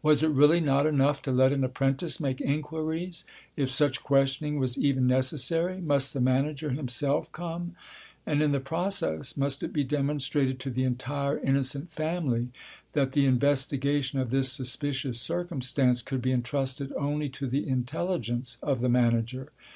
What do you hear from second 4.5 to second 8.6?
was even necessary? Must the manager himself come, and in the